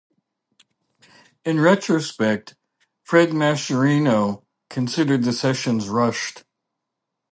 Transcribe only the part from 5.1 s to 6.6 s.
the sessions rushed.